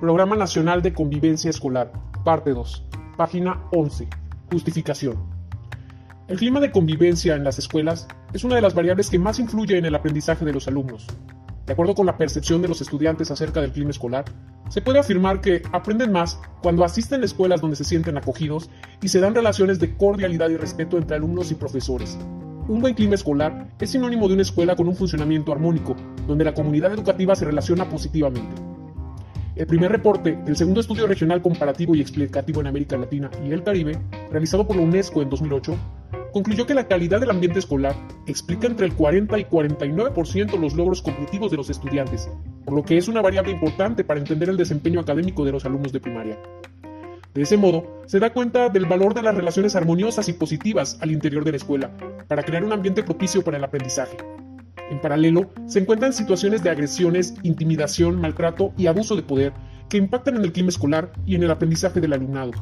Programa 0.00 0.34
Nacional 0.34 0.80
de 0.80 0.94
Convivencia 0.94 1.50
Escolar, 1.50 1.92
parte 2.24 2.52
2, 2.52 2.86
página 3.18 3.64
11, 3.70 4.08
justificación. 4.50 5.18
El 6.26 6.38
clima 6.38 6.58
de 6.58 6.70
convivencia 6.70 7.36
en 7.36 7.44
las 7.44 7.58
escuelas 7.58 8.08
es 8.32 8.42
una 8.42 8.54
de 8.54 8.62
las 8.62 8.72
variables 8.72 9.10
que 9.10 9.18
más 9.18 9.38
influye 9.38 9.76
en 9.76 9.84
el 9.84 9.94
aprendizaje 9.94 10.46
de 10.46 10.54
los 10.54 10.66
alumnos. 10.68 11.06
De 11.66 11.74
acuerdo 11.74 11.94
con 11.94 12.06
la 12.06 12.16
percepción 12.16 12.62
de 12.62 12.68
los 12.68 12.80
estudiantes 12.80 13.30
acerca 13.30 13.60
del 13.60 13.72
clima 13.72 13.90
escolar, 13.90 14.24
se 14.70 14.80
puede 14.80 15.00
afirmar 15.00 15.42
que 15.42 15.60
aprenden 15.70 16.12
más 16.12 16.40
cuando 16.62 16.82
asisten 16.82 17.20
a 17.20 17.26
escuelas 17.26 17.60
donde 17.60 17.76
se 17.76 17.84
sienten 17.84 18.16
acogidos 18.16 18.70
y 19.02 19.08
se 19.08 19.20
dan 19.20 19.34
relaciones 19.34 19.80
de 19.80 19.98
cordialidad 19.98 20.48
y 20.48 20.56
respeto 20.56 20.96
entre 20.96 21.16
alumnos 21.16 21.50
y 21.50 21.56
profesores. 21.56 22.18
Un 22.68 22.80
buen 22.80 22.94
clima 22.94 23.16
escolar 23.16 23.68
es 23.78 23.90
sinónimo 23.90 24.28
de 24.28 24.34
una 24.34 24.42
escuela 24.42 24.76
con 24.76 24.88
un 24.88 24.96
funcionamiento 24.96 25.52
armónico, 25.52 25.94
donde 26.26 26.46
la 26.46 26.54
comunidad 26.54 26.90
educativa 26.90 27.34
se 27.34 27.44
relaciona 27.44 27.86
positivamente. 27.86 28.79
El 29.60 29.66
primer 29.66 29.92
reporte 29.92 30.38
del 30.42 30.56
segundo 30.56 30.80
estudio 30.80 31.06
regional 31.06 31.42
comparativo 31.42 31.94
y 31.94 32.00
explicativo 32.00 32.62
en 32.62 32.68
América 32.68 32.96
Latina 32.96 33.30
y 33.46 33.52
el 33.52 33.62
Caribe, 33.62 33.98
realizado 34.30 34.66
por 34.66 34.74
la 34.74 34.80
UNESCO 34.80 35.20
en 35.20 35.28
2008, 35.28 35.76
concluyó 36.32 36.64
que 36.64 36.72
la 36.72 36.88
calidad 36.88 37.20
del 37.20 37.28
ambiente 37.28 37.58
escolar 37.58 37.94
explica 38.26 38.66
entre 38.66 38.86
el 38.86 38.94
40 38.94 39.38
y 39.38 39.44
49% 39.44 40.58
los 40.58 40.72
logros 40.72 41.02
cognitivos 41.02 41.50
de 41.50 41.58
los 41.58 41.68
estudiantes, 41.68 42.30
por 42.64 42.72
lo 42.72 42.82
que 42.82 42.96
es 42.96 43.06
una 43.06 43.20
variable 43.20 43.52
importante 43.52 44.02
para 44.02 44.18
entender 44.18 44.48
el 44.48 44.56
desempeño 44.56 44.98
académico 44.98 45.44
de 45.44 45.52
los 45.52 45.66
alumnos 45.66 45.92
de 45.92 46.00
primaria. 46.00 46.38
De 47.34 47.42
ese 47.42 47.58
modo, 47.58 48.00
se 48.06 48.18
da 48.18 48.32
cuenta 48.32 48.70
del 48.70 48.86
valor 48.86 49.12
de 49.12 49.20
las 49.20 49.34
relaciones 49.34 49.76
armoniosas 49.76 50.30
y 50.30 50.32
positivas 50.32 50.96
al 51.02 51.10
interior 51.10 51.44
de 51.44 51.50
la 51.50 51.58
escuela, 51.58 51.90
para 52.28 52.44
crear 52.44 52.64
un 52.64 52.72
ambiente 52.72 53.02
propicio 53.02 53.44
para 53.44 53.58
el 53.58 53.64
aprendizaje. 53.64 54.16
En 54.90 55.00
paralelo, 55.00 55.50
se 55.66 55.78
encuentran 55.78 56.12
situaciones 56.12 56.62
de 56.62 56.70
agresiones, 56.70 57.34
intimidación, 57.42 58.20
maltrato 58.20 58.72
y 58.76 58.88
abuso 58.88 59.14
de 59.16 59.22
poder 59.22 59.52
que 59.88 59.96
impactan 59.96 60.36
en 60.36 60.42
el 60.42 60.52
clima 60.52 60.68
escolar 60.68 61.12
y 61.24 61.36
en 61.36 61.44
el 61.44 61.50
aprendizaje 61.50 62.00
del 62.00 62.12
alumnado. 62.12 62.52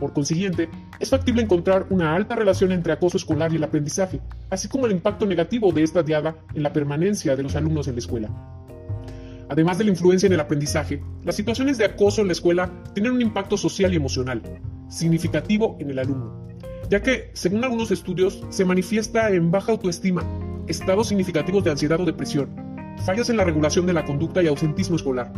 Por 0.00 0.12
consiguiente, 0.12 0.68
es 0.98 1.10
factible 1.10 1.42
encontrar 1.42 1.86
una 1.90 2.14
alta 2.14 2.34
relación 2.34 2.72
entre 2.72 2.92
acoso 2.92 3.16
escolar 3.16 3.52
y 3.52 3.56
el 3.56 3.64
aprendizaje, 3.64 4.20
así 4.48 4.66
como 4.66 4.86
el 4.86 4.92
impacto 4.92 5.26
negativo 5.26 5.72
de 5.72 5.82
esta 5.82 6.02
diada 6.02 6.36
en 6.54 6.62
la 6.62 6.72
permanencia 6.72 7.36
de 7.36 7.42
los 7.42 7.54
alumnos 7.54 7.86
en 7.86 7.94
la 7.94 7.98
escuela. 7.98 8.30
Además 9.48 9.78
de 9.78 9.84
la 9.84 9.90
influencia 9.90 10.26
en 10.26 10.32
el 10.32 10.40
aprendizaje, 10.40 11.02
las 11.24 11.34
situaciones 11.34 11.76
de 11.76 11.84
acoso 11.84 12.20
en 12.20 12.28
la 12.28 12.32
escuela 12.32 12.72
tienen 12.94 13.12
un 13.12 13.20
impacto 13.20 13.56
social 13.56 13.92
y 13.92 13.96
emocional 13.96 14.42
significativo 14.88 15.76
en 15.80 15.90
el 15.90 15.98
alumno, 15.98 16.48
ya 16.88 17.02
que, 17.02 17.30
según 17.34 17.62
algunos 17.62 17.90
estudios, 17.90 18.42
se 18.48 18.64
manifiesta 18.64 19.30
en 19.30 19.50
baja 19.50 19.72
autoestima, 19.72 20.24
estados 20.70 21.08
significativos 21.08 21.64
de 21.64 21.70
ansiedad 21.70 22.00
o 22.00 22.04
depresión, 22.04 22.48
fallas 23.04 23.28
en 23.28 23.36
la 23.36 23.44
regulación 23.44 23.86
de 23.86 23.92
la 23.92 24.04
conducta 24.04 24.42
y 24.42 24.46
ausentismo 24.46 24.96
escolar, 24.96 25.32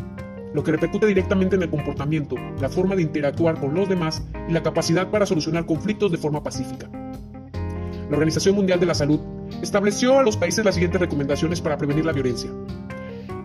lo 0.53 0.63
que 0.63 0.73
repercute 0.73 1.07
directamente 1.07 1.57
en 1.57 1.63
el 1.63 1.71
comportamiento, 1.71 2.37
la 2.61 2.69
forma 2.69 2.95
de 2.95 3.03
interactuar 3.03 3.59
con 3.59 3.75
los 3.75 3.89
demás 3.89 4.23
y 4.49 4.53
la 4.53 4.63
capacidad 4.63 5.11
para 5.11 5.25
solucionar 5.25 5.65
conflictos 5.65 6.13
de 6.13 6.19
forma 6.19 6.43
pacífica. 6.43 6.91
La 8.11 8.17
Organización 8.17 8.55
Mundial 8.55 8.79
de 8.79 8.87
la 8.87 8.95
Salud 8.95 9.21
estableció 9.63 10.19
a 10.19 10.23
los 10.23 10.37
países 10.37 10.65
las 10.65 10.75
siguientes 10.75 11.01
recomendaciones 11.01 11.63
para 11.63 11.79
prevenir 11.79 12.05
la 12.05 12.13
violencia. 12.13 12.51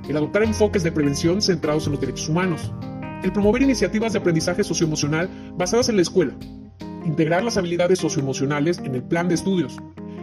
El 0.09 0.17
adoptar 0.17 0.43
enfoques 0.43 0.83
de 0.83 0.91
prevención 0.91 1.41
centrados 1.41 1.85
en 1.85 1.93
los 1.93 2.01
derechos 2.01 2.27
humanos. 2.27 2.73
El 3.23 3.31
promover 3.31 3.61
iniciativas 3.61 4.11
de 4.11 4.19
aprendizaje 4.19 4.63
socioemocional 4.63 5.29
basadas 5.57 5.87
en 5.87 5.95
la 5.95 6.01
escuela. 6.01 6.33
Integrar 7.05 7.43
las 7.43 7.55
habilidades 7.55 7.99
socioemocionales 7.99 8.79
en 8.79 8.95
el 8.95 9.03
plan 9.03 9.29
de 9.29 9.35
estudios 9.35 9.77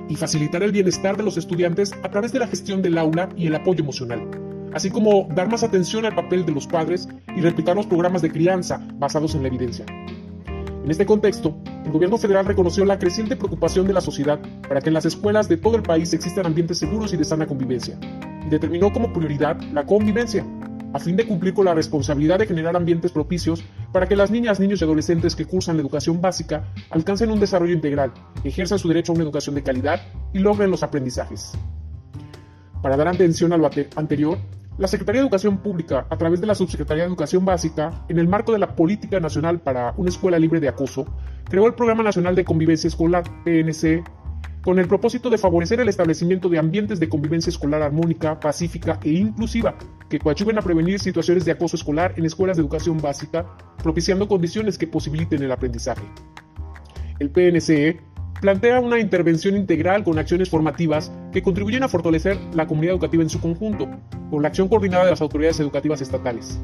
y 0.09 0.17
facilitar 0.17 0.63
el 0.63 0.73
bienestar 0.73 1.17
de 1.17 1.23
los 1.23 1.37
estudiantes 1.37 1.93
a 2.03 2.11
través 2.11 2.33
de 2.33 2.39
la 2.39 2.47
gestión 2.47 2.83
del 2.83 2.99
aula 2.99 3.29
y 3.37 3.47
el 3.47 3.55
apoyo 3.55 3.83
emocional, 3.83 4.29
así 4.73 4.91
como 4.91 5.29
dar 5.35 5.51
más 5.51 5.63
atención 5.63 6.05
al 6.05 6.15
papel 6.15 6.45
de 6.45 6.53
los 6.53 6.67
padres 6.67 7.09
y 7.37 7.41
replicar 7.41 7.77
los 7.77 7.87
programas 7.87 8.23
de 8.23 8.31
crianza 8.31 8.87
basados 8.95 9.35
en 9.35 9.43
la 9.43 9.49
evidencia. 9.49 9.87
En 10.85 10.91
este 10.91 11.07
contexto, 11.07 11.57
el 11.87 11.93
gobierno 11.93 12.19
federal 12.19 12.45
reconoció 12.45 12.85
la 12.85 12.99
creciente 12.99 13.37
preocupación 13.37 13.87
de 13.87 13.95
la 13.95 14.03
sociedad 14.03 14.39
para 14.69 14.83
que 14.83 14.91
en 14.91 14.95
las 14.95 15.07
escuelas 15.07 15.49
de 15.49 15.57
todo 15.57 15.77
el 15.77 15.83
país 15.83 16.13
existan 16.13 16.45
ambientes 16.45 16.79
seguros 16.79 17.15
y 17.15 17.17
de 17.17 17.25
sana 17.25 17.47
convivencia, 17.47 17.99
y 18.45 18.51
determinó 18.51 18.93
como 18.93 19.11
prioridad 19.11 19.59
la 19.73 19.87
convivencia, 19.87 20.45
a 20.95 21.01
fin 21.01 21.17
de 21.17 21.27
cumplir 21.27 21.53
con 21.53 21.65
la 21.65 21.75
responsabilidad 21.75 22.39
de 22.39 22.47
generar 22.47 22.77
ambientes 22.77 23.11
propicios 23.11 23.65
para 23.93 24.07
que 24.07 24.15
las 24.15 24.31
niñas, 24.31 24.61
niños 24.61 24.81
y 24.81 24.85
adolescentes 24.85 25.35
que 25.35 25.45
cursan 25.45 25.77
la 25.77 25.83
educación 25.83 26.21
básica 26.21 26.73
alcancen 26.89 27.33
un 27.33 27.41
desarrollo 27.41 27.75
integral, 27.75 28.13
ejerzan 28.45 28.79
su 28.79 28.89
derecho 28.89 29.11
a 29.11 29.17
una 29.17 29.25
educación 29.25 29.57
de 29.57 29.65
calidad 29.65 30.01
y 30.33 30.39
logren 30.39 30.71
los 30.71 30.85
aprendizajes. 30.85 31.53
Para 32.81 32.97
dar 32.97 33.09
atención 33.09 33.53
a 33.53 33.57
lo 33.57 33.69
anterior, 33.97 34.39
la 34.79 34.87
Secretaría 34.87 35.21
de 35.21 35.27
Educación 35.27 35.59
Pública, 35.59 36.07
a 36.11 36.17
través 36.17 36.41
de 36.41 36.47
la 36.47 36.55
Subsecretaría 36.55 37.05
de 37.05 37.09
Educación 37.09 37.45
Básica, 37.45 38.05
en 38.09 38.19
el 38.19 38.29
marco 38.29 38.53
de 38.53 38.59
la 38.59 38.77
Política 38.77 39.19
Nacional 39.19 39.61
para 39.61 39.95
una 39.97 40.11
Escuela 40.11 40.39
Libre 40.39 40.61
de 40.61 40.69
Acoso, 40.69 41.07
creó 41.45 41.67
el 41.67 41.75
Programa 41.75 42.05
Nacional 42.05 42.37
de 42.37 42.45
Convivencia 42.45 42.89
Escolar, 42.89 43.25
PNC, 43.45 44.05
con 44.65 44.79
el 44.79 44.89
propósito 44.89 45.29
de 45.29 45.37
favorecer 45.37 45.79
el 45.81 45.91
establecimiento 45.91 46.49
de 46.49 46.59
ambientes 46.59 46.99
de 46.99 47.09
convivencia 47.09 47.51
escolar 47.51 47.83
armónica, 47.83 48.41
pacífica 48.41 48.99
e 49.05 49.11
inclusiva, 49.11 49.77
que 50.09 50.19
coadyuven 50.19 50.57
a 50.57 50.63
prevenir 50.63 50.99
situaciones 50.99 51.45
de 51.45 51.53
acoso 51.53 51.77
escolar 51.77 52.15
en 52.17 52.25
escuelas 52.25 52.57
de 52.57 52.63
educación 52.63 52.99
básica, 52.99 53.47
propiciando 53.83 54.27
condiciones 54.27 54.79
que 54.79 54.87
posibiliten 54.87 55.43
el 55.43 55.53
aprendizaje. 55.53 56.05
El 57.19 57.31
PNCE 57.31 58.01
plantea 58.41 58.81
una 58.81 58.99
intervención 58.99 59.55
integral 59.55 60.03
con 60.03 60.19
acciones 60.19 60.49
formativas 60.49 61.13
que 61.31 61.43
contribuyen 61.43 61.83
a 61.83 61.89
fortalecer 61.89 62.39
la 62.55 62.67
comunidad 62.67 62.95
educativa 62.95 63.23
en 63.23 63.31
su 63.31 63.41
conjunto, 63.41 63.87
con 64.31 64.43
la 64.43 64.49
acción 64.49 64.69
coordinada 64.69 65.05
de 65.05 65.11
las 65.11 65.21
autoridades 65.21 65.61
educativas 65.61 66.01
estatales. 66.01 66.59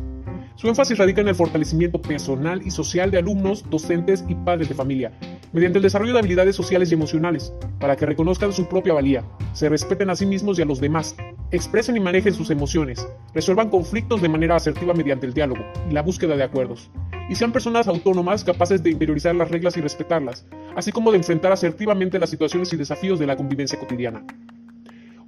Su 0.61 0.69
énfasis 0.69 0.99
radica 0.99 1.23
en 1.23 1.29
el 1.29 1.35
fortalecimiento 1.35 2.03
personal 2.03 2.61
y 2.63 2.71
social 2.71 3.11
de 3.11 3.17
alumnos, 3.17 3.65
docentes 3.71 4.27
y 4.29 4.35
padres 4.35 4.69
de 4.69 4.75
familia, 4.75 5.11
mediante 5.55 5.79
el 5.79 5.83
desarrollo 5.83 6.13
de 6.13 6.19
habilidades 6.19 6.55
sociales 6.55 6.91
y 6.91 6.95
emocionales, 6.95 7.55
para 7.79 7.97
que 7.97 8.05
reconozcan 8.05 8.53
su 8.53 8.69
propia 8.69 8.93
valía, 8.93 9.25
se 9.55 9.71
respeten 9.71 10.11
a 10.11 10.17
sí 10.17 10.27
mismos 10.27 10.59
y 10.59 10.63
a 10.63 10.67
los 10.67 10.79
demás, 10.79 11.17
expresen 11.51 11.97
y 11.97 12.01
manejen 12.01 12.35
sus 12.35 12.51
emociones, 12.51 13.09
resuelvan 13.33 13.71
conflictos 13.71 14.21
de 14.21 14.29
manera 14.29 14.55
asertiva 14.55 14.93
mediante 14.93 15.25
el 15.25 15.33
diálogo 15.33 15.65
y 15.89 15.95
la 15.95 16.03
búsqueda 16.03 16.37
de 16.37 16.43
acuerdos, 16.43 16.91
y 17.31 17.37
sean 17.37 17.53
personas 17.53 17.89
autónomas 17.89 18.45
capaces 18.45 18.83
de 18.83 18.91
interiorizar 18.91 19.35
las 19.35 19.51
reglas 19.51 19.79
y 19.79 19.81
respetarlas, 19.81 20.45
así 20.77 20.93
como 20.93 21.11
de 21.11 21.17
enfrentar 21.17 21.53
asertivamente 21.53 22.19
las 22.19 22.29
situaciones 22.29 22.71
y 22.75 22.77
desafíos 22.77 23.19
de 23.19 23.27
la 23.27 23.37
convivencia 23.37 23.79
cotidiana. 23.79 24.27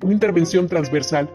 Una 0.02 0.12
intervención 0.12 0.66
transversal 0.66 1.30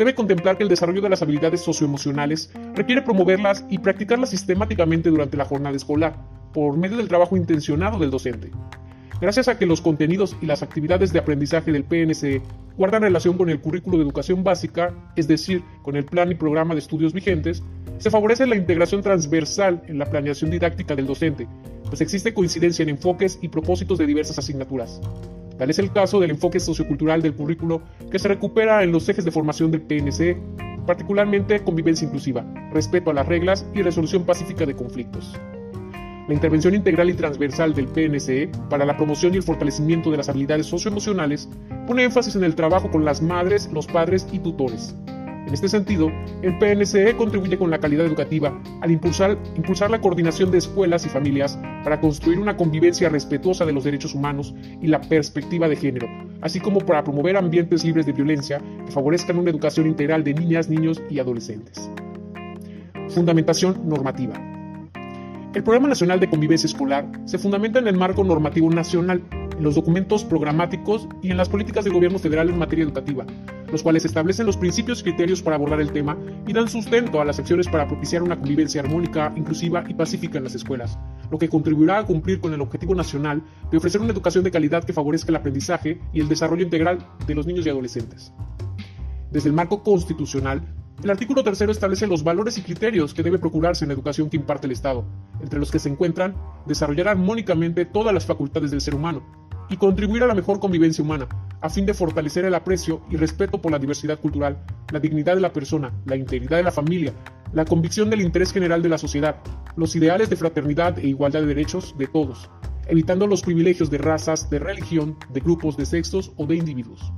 debe 0.00 0.14
contemplar 0.14 0.56
que 0.56 0.62
el 0.62 0.70
desarrollo 0.70 1.02
de 1.02 1.10
las 1.10 1.20
habilidades 1.20 1.60
socioemocionales 1.60 2.50
requiere 2.74 3.02
promoverlas 3.02 3.66
y 3.68 3.76
practicarlas 3.76 4.30
sistemáticamente 4.30 5.10
durante 5.10 5.36
la 5.36 5.44
jornada 5.44 5.76
escolar, 5.76 6.16
por 6.54 6.78
medio 6.78 6.96
del 6.96 7.06
trabajo 7.06 7.36
intencionado 7.36 7.98
del 7.98 8.10
docente. 8.10 8.50
Gracias 9.20 9.48
a 9.48 9.58
que 9.58 9.66
los 9.66 9.82
contenidos 9.82 10.38
y 10.40 10.46
las 10.46 10.62
actividades 10.62 11.12
de 11.12 11.18
aprendizaje 11.18 11.70
del 11.70 11.84
PNC 11.84 12.40
guardan 12.78 13.02
relación 13.02 13.36
con 13.36 13.50
el 13.50 13.60
currículo 13.60 13.98
de 13.98 14.04
educación 14.04 14.42
básica, 14.42 14.94
es 15.16 15.28
decir, 15.28 15.62
con 15.82 15.96
el 15.96 16.06
plan 16.06 16.30
y 16.30 16.34
programa 16.34 16.72
de 16.72 16.80
estudios 16.80 17.12
vigentes, 17.12 17.62
se 17.98 18.10
favorece 18.10 18.46
la 18.46 18.56
integración 18.56 19.02
transversal 19.02 19.82
en 19.86 19.98
la 19.98 20.06
planeación 20.06 20.50
didáctica 20.50 20.96
del 20.96 21.06
docente, 21.06 21.46
pues 21.84 22.00
existe 22.00 22.32
coincidencia 22.32 22.84
en 22.84 22.88
enfoques 22.88 23.38
y 23.42 23.48
propósitos 23.48 23.98
de 23.98 24.06
diversas 24.06 24.38
asignaturas. 24.38 24.98
Tal 25.60 25.68
es 25.68 25.78
el 25.78 25.92
caso 25.92 26.18
del 26.18 26.30
enfoque 26.30 26.58
sociocultural 26.58 27.20
del 27.20 27.34
currículo 27.34 27.82
que 28.10 28.18
se 28.18 28.28
recupera 28.28 28.82
en 28.82 28.92
los 28.92 29.06
ejes 29.10 29.26
de 29.26 29.30
formación 29.30 29.70
del 29.70 29.82
PNC, 29.82 30.34
particularmente 30.86 31.62
convivencia 31.62 32.06
inclusiva, 32.06 32.46
respeto 32.72 33.10
a 33.10 33.12
las 33.12 33.28
reglas 33.28 33.66
y 33.74 33.82
resolución 33.82 34.24
pacífica 34.24 34.64
de 34.64 34.74
conflictos. 34.74 35.38
La 36.28 36.32
intervención 36.32 36.74
integral 36.74 37.10
y 37.10 37.12
transversal 37.12 37.74
del 37.74 37.88
PNCE 37.88 38.50
para 38.70 38.86
la 38.86 38.96
promoción 38.96 39.34
y 39.34 39.36
el 39.36 39.42
fortalecimiento 39.42 40.10
de 40.10 40.16
las 40.16 40.30
habilidades 40.30 40.64
socioemocionales 40.64 41.46
pone 41.86 42.04
énfasis 42.04 42.36
en 42.36 42.44
el 42.44 42.54
trabajo 42.54 42.90
con 42.90 43.04
las 43.04 43.20
madres, 43.20 43.68
los 43.70 43.86
padres 43.86 44.26
y 44.32 44.38
tutores, 44.38 44.96
en 45.50 45.54
este 45.54 45.68
sentido, 45.68 46.12
el 46.42 46.56
PNCE 46.58 47.16
contribuye 47.16 47.58
con 47.58 47.70
la 47.70 47.80
calidad 47.80 48.06
educativa 48.06 48.56
al 48.82 48.92
impulsar, 48.92 49.36
impulsar 49.56 49.90
la 49.90 50.00
coordinación 50.00 50.52
de 50.52 50.58
escuelas 50.58 51.04
y 51.06 51.08
familias 51.08 51.58
para 51.82 52.00
construir 52.00 52.38
una 52.38 52.56
convivencia 52.56 53.08
respetuosa 53.08 53.66
de 53.66 53.72
los 53.72 53.82
derechos 53.82 54.14
humanos 54.14 54.54
y 54.80 54.86
la 54.86 55.00
perspectiva 55.00 55.68
de 55.68 55.74
género, 55.74 56.08
así 56.40 56.60
como 56.60 56.78
para 56.78 57.02
promover 57.02 57.36
ambientes 57.36 57.84
libres 57.84 58.06
de 58.06 58.12
violencia 58.12 58.62
que 58.86 58.92
favorezcan 58.92 59.38
una 59.38 59.50
educación 59.50 59.88
integral 59.88 60.22
de 60.22 60.34
niñas, 60.34 60.68
niños 60.68 61.02
y 61.10 61.18
adolescentes. 61.18 61.90
Fundamentación 63.08 63.88
normativa. 63.88 64.34
El 65.52 65.64
Programa 65.64 65.88
Nacional 65.88 66.20
de 66.20 66.30
Convivencia 66.30 66.68
Escolar 66.68 67.10
se 67.24 67.38
fundamenta 67.38 67.80
en 67.80 67.88
el 67.88 67.96
marco 67.96 68.22
normativo 68.22 68.70
nacional, 68.70 69.20
en 69.60 69.64
los 69.64 69.74
documentos 69.74 70.24
programáticos 70.24 71.06
y 71.20 71.30
en 71.30 71.36
las 71.36 71.50
políticas 71.50 71.84
del 71.84 71.92
gobierno 71.92 72.18
federal 72.18 72.48
en 72.48 72.58
materia 72.58 72.82
educativa, 72.82 73.26
los 73.70 73.82
cuales 73.82 74.06
establecen 74.06 74.46
los 74.46 74.56
principios 74.56 75.00
y 75.00 75.02
criterios 75.02 75.42
para 75.42 75.56
abordar 75.56 75.82
el 75.82 75.92
tema 75.92 76.16
y 76.46 76.54
dan 76.54 76.66
sustento 76.66 77.20
a 77.20 77.26
las 77.26 77.38
acciones 77.38 77.68
para 77.68 77.86
propiciar 77.86 78.22
una 78.22 78.38
convivencia 78.38 78.80
armónica, 78.80 79.34
inclusiva 79.36 79.84
y 79.86 79.92
pacífica 79.92 80.38
en 80.38 80.44
las 80.44 80.54
escuelas, 80.54 80.98
lo 81.30 81.36
que 81.36 81.50
contribuirá 81.50 81.98
a 81.98 82.06
cumplir 82.06 82.40
con 82.40 82.54
el 82.54 82.60
objetivo 82.62 82.94
nacional 82.94 83.42
de 83.70 83.76
ofrecer 83.76 84.00
una 84.00 84.12
educación 84.12 84.44
de 84.44 84.50
calidad 84.50 84.82
que 84.82 84.94
favorezca 84.94 85.30
el 85.30 85.36
aprendizaje 85.36 86.00
y 86.14 86.20
el 86.20 86.28
desarrollo 86.28 86.64
integral 86.64 87.06
de 87.26 87.34
los 87.34 87.46
niños 87.46 87.66
y 87.66 87.68
adolescentes. 87.68 88.32
Desde 89.30 89.50
el 89.50 89.54
marco 89.54 89.82
constitucional, 89.82 90.62
El 91.02 91.08
artículo 91.08 91.42
tercero 91.42 91.72
establece 91.72 92.06
los 92.06 92.22
valores 92.22 92.58
y 92.58 92.60
criterios 92.60 93.14
que 93.14 93.22
debe 93.22 93.38
procurarse 93.38 93.86
en 93.86 93.88
la 93.88 93.94
educación 93.94 94.28
que 94.28 94.36
imparte 94.36 94.66
el 94.66 94.72
Estado, 94.72 95.06
entre 95.40 95.58
los 95.58 95.70
que 95.70 95.78
se 95.78 95.88
encuentran 95.88 96.36
desarrollar 96.66 97.08
armónicamente 97.08 97.86
todas 97.86 98.12
las 98.12 98.26
facultades 98.26 98.70
del 98.70 98.82
ser 98.82 98.94
humano 98.94 99.39
y 99.70 99.76
contribuir 99.76 100.24
a 100.24 100.26
la 100.26 100.34
mejor 100.34 100.58
convivencia 100.58 101.02
humana, 101.02 101.28
a 101.60 101.70
fin 101.70 101.86
de 101.86 101.94
fortalecer 101.94 102.44
el 102.44 102.54
aprecio 102.54 103.02
y 103.08 103.16
respeto 103.16 103.62
por 103.62 103.70
la 103.70 103.78
diversidad 103.78 104.18
cultural, 104.18 104.58
la 104.92 104.98
dignidad 104.98 105.36
de 105.36 105.40
la 105.40 105.52
persona, 105.52 105.92
la 106.06 106.16
integridad 106.16 106.56
de 106.56 106.64
la 106.64 106.72
familia, 106.72 107.14
la 107.52 107.64
convicción 107.64 108.10
del 108.10 108.20
interés 108.20 108.52
general 108.52 108.82
de 108.82 108.88
la 108.88 108.98
sociedad, 108.98 109.36
los 109.76 109.94
ideales 109.94 110.28
de 110.28 110.36
fraternidad 110.36 110.98
e 110.98 111.06
igualdad 111.06 111.40
de 111.40 111.46
derechos 111.46 111.94
de 111.96 112.08
todos, 112.08 112.50
evitando 112.88 113.28
los 113.28 113.42
privilegios 113.42 113.90
de 113.90 113.98
razas, 113.98 114.50
de 114.50 114.58
religión, 114.58 115.16
de 115.32 115.40
grupos 115.40 115.76
de 115.76 115.86
sexos 115.86 116.32
o 116.36 116.46
de 116.46 116.56
individuos. 116.56 117.12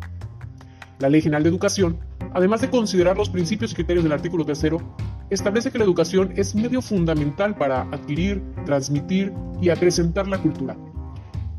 La 0.98 1.08
Ley 1.08 1.22
General 1.22 1.42
de 1.42 1.48
Educación, 1.48 1.98
además 2.34 2.60
de 2.60 2.70
considerar 2.70 3.16
los 3.16 3.30
principios 3.30 3.72
y 3.72 3.74
criterios 3.76 4.04
del 4.04 4.12
artículo 4.12 4.44
3, 4.44 4.66
establece 5.30 5.70
que 5.70 5.78
la 5.78 5.84
educación 5.84 6.32
es 6.36 6.54
medio 6.54 6.82
fundamental 6.82 7.56
para 7.56 7.82
adquirir, 7.90 8.42
transmitir 8.66 9.32
y 9.60 9.70
acrecentar 9.70 10.28
la 10.28 10.38
cultura. 10.38 10.76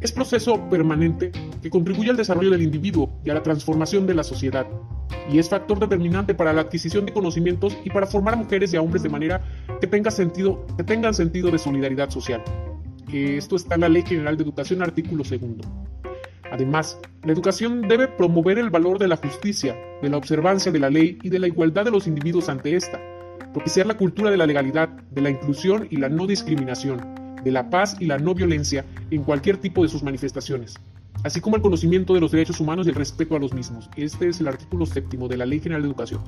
Es 0.04 0.12
proceso 0.12 0.60
permanente 0.70 1.32
que 1.62 1.70
contribuye 1.70 2.10
al 2.10 2.18
desarrollo 2.18 2.50
del 2.50 2.62
individuo 2.62 3.22
y 3.24 3.30
a 3.30 3.36
la 3.36 3.42
transformación 3.42 4.06
de 4.06 4.14
la 4.14 4.26
sociedad, 4.26 4.68
y 5.32 5.40
es 5.40 5.48
factor 5.48 5.80
determinante 5.80 6.36
para 6.36 6.52
la 6.52 6.60
adquisición 6.60 7.06
de 7.06 7.14
conocimientos 7.14 7.78
y 7.86 7.90
para 7.90 8.06
formar 8.06 8.34
a 8.34 8.38
mujeres 8.38 8.74
y 8.74 8.76
a 8.76 8.82
hombres 8.82 9.02
de 9.02 9.08
manera 9.08 9.42
que, 9.80 9.88
tenga 9.88 10.12
sentido, 10.12 10.66
que 10.76 10.84
tengan 10.84 11.14
sentido 11.14 11.50
de 11.52 11.58
solidaridad 11.58 12.10
social. 12.10 12.44
Esto 13.14 13.56
está 13.56 13.76
en 13.76 13.82
la 13.82 13.88
Ley 13.88 14.04
General 14.06 14.36
de 14.36 14.44
Educación, 14.44 14.84
artículo 14.84 15.24
2. 15.24 15.40
Además, 16.52 17.00
la 17.24 17.32
educación 17.32 17.84
debe 17.88 18.10
promover 18.10 18.60
el 18.60 18.70
valor 18.70 19.00
de 19.00 19.08
la 19.08 19.16
justicia, 19.16 19.74
de 20.02 20.10
la 20.10 20.18
observancia 20.18 20.70
de 20.70 20.80
la 20.80 20.90
ley 20.90 21.18
y 21.24 21.30
de 21.30 21.40
la 21.40 21.48
igualdad 21.48 21.86
de 21.86 21.92
los 21.92 22.08
individuos 22.08 22.50
ante 22.50 22.76
esta, 22.76 23.00
propiciar 23.54 23.86
la 23.86 23.96
cultura 23.96 24.32
de 24.32 24.38
la 24.38 24.48
legalidad, 24.48 24.90
de 24.90 25.22
la 25.22 25.30
inclusión 25.30 25.88
y 25.90 25.96
la 25.96 26.10
no 26.10 26.28
discriminación, 26.28 27.23
de 27.44 27.52
la 27.52 27.70
paz 27.70 27.98
y 28.00 28.06
la 28.06 28.18
no 28.18 28.34
violencia 28.34 28.86
en 29.12 29.24
cualquier 29.24 29.58
tipo 29.58 29.84
de 29.84 29.90
sus 29.90 30.04
manifestaciones, 30.04 30.76
así 31.24 31.42
como 31.42 31.56
el 31.56 31.62
conocimiento 31.62 32.14
de 32.14 32.22
los 32.22 32.32
derechos 32.32 32.60
humanos 32.60 32.86
y 32.86 32.90
el 32.90 32.96
respeto 32.96 33.36
a 33.36 33.40
los 33.40 33.54
mismos. 33.54 33.90
Este 33.96 34.30
es 34.30 34.40
el 34.40 34.48
artículo 34.48 34.86
séptimo 34.86 35.28
de 35.28 35.38
la 35.38 35.46
Ley 35.46 35.60
General 35.60 35.82
de 35.82 35.88
Educación. 35.88 36.22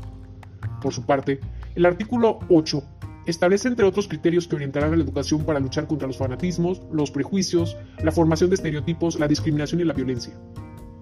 Por 0.82 0.94
su 0.94 1.06
parte, 1.06 1.40
el 1.76 1.86
artículo 1.86 2.40
8 2.50 2.84
Establece, 3.26 3.68
entre 3.68 3.86
otros 3.86 4.08
criterios, 4.08 4.48
que 4.48 4.56
orientarán 4.56 4.94
a 4.94 4.96
la 4.96 5.04
educación 5.04 5.44
para 5.46 5.60
luchar 5.60 5.88
contra 5.88 6.08
los 6.08 6.18
fanatismos, 6.18 6.82
los 6.92 7.10
prejuicios, 7.10 7.76
la 8.04 8.12
formación 8.12 8.52
de 8.52 8.56
estereotipos, 8.56 9.20
la 9.20 9.28
discriminación 9.28 9.82
y 9.82 9.84
la 9.84 9.94
violencia. 9.94 10.34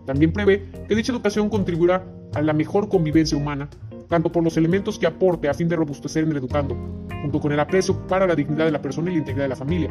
También 0.06 0.32
prevé 0.32 0.70
que 0.88 0.96
dicha 0.96 1.12
educación 1.12 1.50
contribuirá 1.50 2.06
a 2.34 2.42
la 2.42 2.54
mejor 2.54 2.88
convivencia 2.88 3.38
humana, 3.38 3.70
tanto 4.08 4.32
por 4.32 4.44
los 4.44 4.56
elementos 4.56 4.98
que 4.98 5.08
aporte 5.08 5.50
a 5.50 5.54
fin 5.54 5.68
de 5.68 5.76
robustecer 5.76 6.24
en 6.24 6.32
el 6.32 6.38
educando, 6.38 6.78
junto 7.24 7.40
con 7.40 7.52
el 7.52 7.60
aprecio 7.60 8.06
para 8.08 8.28
la 8.28 8.36
dignidad 8.36 8.66
de 8.66 8.72
la 8.72 8.82
persona 8.82 9.10
y 9.10 9.14
la 9.14 9.20
integridad 9.20 9.46
de 9.46 9.50
la 9.50 9.56
familia, 9.56 9.90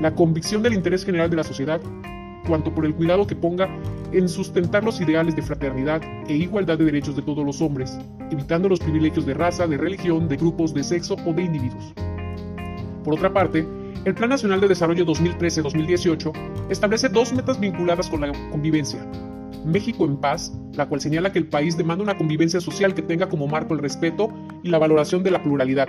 la 0.00 0.14
convicción 0.14 0.62
del 0.62 0.74
interés 0.74 1.04
general 1.04 1.30
de 1.30 1.36
la 1.36 1.44
sociedad 1.44 1.80
cuanto 2.46 2.74
por 2.74 2.84
el 2.84 2.94
cuidado 2.94 3.26
que 3.26 3.36
ponga 3.36 3.68
en 4.12 4.28
sustentar 4.28 4.84
los 4.84 5.00
ideales 5.00 5.36
de 5.36 5.42
fraternidad 5.42 6.02
e 6.28 6.34
igualdad 6.34 6.76
de 6.76 6.84
derechos 6.84 7.16
de 7.16 7.22
todos 7.22 7.46
los 7.46 7.62
hombres, 7.62 7.96
evitando 8.30 8.68
los 8.68 8.80
privilegios 8.80 9.24
de 9.24 9.34
raza, 9.34 9.66
de 9.66 9.76
religión, 9.76 10.28
de 10.28 10.36
grupos, 10.36 10.74
de 10.74 10.82
sexo 10.82 11.16
o 11.24 11.32
de 11.32 11.42
individuos. 11.42 11.94
Por 13.04 13.14
otra 13.14 13.32
parte, 13.32 13.66
el 14.04 14.14
Plan 14.14 14.30
Nacional 14.30 14.60
de 14.60 14.68
Desarrollo 14.68 15.06
2013-2018 15.06 16.32
establece 16.68 17.08
dos 17.08 17.32
metas 17.32 17.60
vinculadas 17.60 18.08
con 18.08 18.22
la 18.22 18.32
convivencia. 18.50 19.06
México 19.64 20.04
en 20.04 20.16
paz, 20.16 20.52
la 20.74 20.86
cual 20.86 21.00
señala 21.00 21.32
que 21.32 21.38
el 21.38 21.46
país 21.46 21.76
demanda 21.76 22.02
una 22.02 22.18
convivencia 22.18 22.60
social 22.60 22.94
que 22.94 23.02
tenga 23.02 23.28
como 23.28 23.46
marco 23.46 23.74
el 23.74 23.80
respeto 23.80 24.28
y 24.64 24.70
la 24.70 24.78
valoración 24.78 25.22
de 25.22 25.30
la 25.30 25.40
pluralidad, 25.40 25.86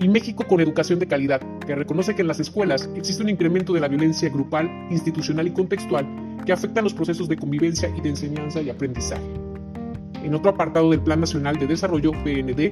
y 0.00 0.08
México 0.08 0.44
con 0.46 0.60
educación 0.60 0.98
de 0.98 1.06
calidad, 1.06 1.40
que 1.66 1.74
reconoce 1.74 2.14
que 2.14 2.22
en 2.22 2.28
las 2.28 2.40
escuelas 2.40 2.88
existe 2.94 3.22
un 3.22 3.28
incremento 3.28 3.72
de 3.72 3.80
la 3.80 3.88
violencia 3.88 4.28
grupal, 4.28 4.70
institucional 4.90 5.46
y 5.46 5.52
contextual 5.52 6.06
que 6.44 6.52
afecta 6.52 6.82
los 6.82 6.94
procesos 6.94 7.28
de 7.28 7.36
convivencia 7.36 7.88
y 7.96 8.00
de 8.00 8.10
enseñanza 8.10 8.60
y 8.60 8.70
aprendizaje. 8.70 9.24
En 10.22 10.34
otro 10.34 10.50
apartado 10.50 10.90
del 10.90 11.00
Plan 11.00 11.20
Nacional 11.20 11.56
de 11.58 11.66
Desarrollo 11.66 12.12
PND, 12.24 12.70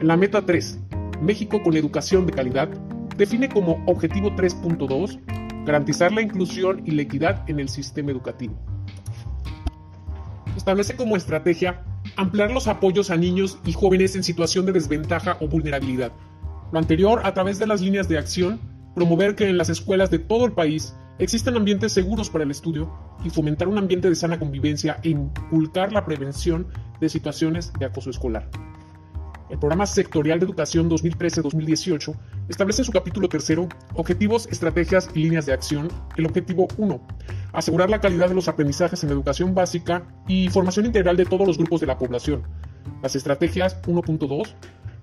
en 0.00 0.06
la 0.06 0.16
meta 0.16 0.44
3, 0.44 0.78
México 1.22 1.62
con 1.62 1.76
educación 1.76 2.26
de 2.26 2.32
calidad, 2.32 2.68
define 3.16 3.48
como 3.48 3.82
objetivo 3.86 4.30
3.2 4.30 5.64
garantizar 5.64 6.12
la 6.12 6.22
inclusión 6.22 6.82
y 6.84 6.92
la 6.92 7.02
equidad 7.02 7.48
en 7.48 7.58
el 7.58 7.68
sistema 7.68 8.10
educativo. 8.10 8.54
Establece 10.56 10.96
como 10.96 11.16
estrategia 11.16 11.84
ampliar 12.16 12.50
los 12.50 12.68
apoyos 12.68 13.10
a 13.10 13.16
niños 13.16 13.58
y 13.66 13.72
jóvenes 13.72 14.16
en 14.16 14.22
situación 14.22 14.66
de 14.66 14.72
desventaja 14.72 15.36
o 15.40 15.48
vulnerabilidad, 15.48 16.12
lo 16.72 16.78
anterior 16.78 17.20
a 17.24 17.34
través 17.34 17.58
de 17.58 17.66
las 17.66 17.80
líneas 17.80 18.08
de 18.08 18.18
acción, 18.18 18.60
promover 18.94 19.34
que 19.34 19.48
en 19.48 19.58
las 19.58 19.68
escuelas 19.68 20.10
de 20.10 20.18
todo 20.18 20.46
el 20.46 20.52
país 20.52 20.94
existan 21.18 21.56
ambientes 21.56 21.92
seguros 21.92 22.30
para 22.30 22.44
el 22.44 22.50
estudio 22.50 22.92
y 23.24 23.30
fomentar 23.30 23.68
un 23.68 23.78
ambiente 23.78 24.08
de 24.08 24.14
sana 24.14 24.38
convivencia 24.38 24.98
e 25.02 25.10
inculcar 25.10 25.92
la 25.92 26.04
prevención 26.04 26.66
de 27.00 27.08
situaciones 27.08 27.72
de 27.78 27.86
acoso 27.86 28.10
escolar. 28.10 28.48
El 29.48 29.58
Programa 29.60 29.86
Sectorial 29.86 30.40
de 30.40 30.46
Educación 30.46 30.90
2013-2018 30.90 32.16
establece 32.48 32.82
en 32.82 32.86
su 32.86 32.92
capítulo 32.92 33.28
tercero 33.28 33.68
objetivos, 33.94 34.48
estrategias 34.50 35.08
y 35.14 35.20
líneas 35.20 35.46
de 35.46 35.52
acción. 35.52 35.88
El 36.16 36.26
objetivo 36.26 36.66
1. 36.76 37.00
Asegurar 37.52 37.88
la 37.88 38.00
calidad 38.00 38.28
de 38.28 38.34
los 38.34 38.48
aprendizajes 38.48 39.04
en 39.04 39.10
educación 39.10 39.54
básica 39.54 40.02
y 40.26 40.48
formación 40.48 40.86
integral 40.86 41.16
de 41.16 41.26
todos 41.26 41.46
los 41.46 41.58
grupos 41.58 41.80
de 41.80 41.86
la 41.86 41.96
población. 41.96 42.42
Las 43.02 43.14
estrategias 43.14 43.80
1.2 43.82 44.52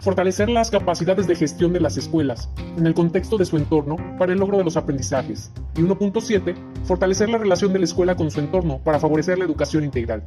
fortalecer 0.03 0.49
las 0.49 0.69
capacidades 0.69 1.27
de 1.27 1.35
gestión 1.35 1.71
de 1.71 1.79
las 1.79 1.95
escuelas 1.95 2.49
en 2.77 2.85
el 2.85 2.93
contexto 2.93 3.37
de 3.37 3.45
su 3.45 3.55
entorno 3.55 3.95
para 4.19 4.33
el 4.33 4.39
logro 4.39 4.57
de 4.57 4.65
los 4.65 4.75
aprendizajes. 4.75 5.51
Y 5.77 5.81
1.7, 5.81 6.55
fortalecer 6.83 7.29
la 7.29 7.37
relación 7.37 7.71
de 7.71 7.79
la 7.79 7.85
escuela 7.85 8.15
con 8.15 8.29
su 8.29 8.41
entorno 8.41 8.79
para 8.83 8.99
favorecer 8.99 9.39
la 9.39 9.45
educación 9.45 9.85
integral. 9.85 10.23